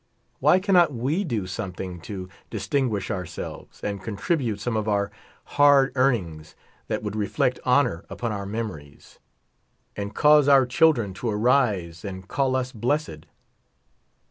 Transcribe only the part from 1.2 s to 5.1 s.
do something to distinguish ourselves, and contribute some of